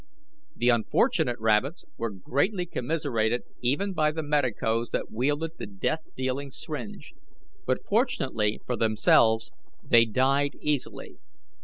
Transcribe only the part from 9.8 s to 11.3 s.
they died easily.